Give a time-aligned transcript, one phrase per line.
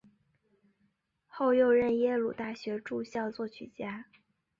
[1.27, 4.07] 后又任耶鲁大学驻校作曲家。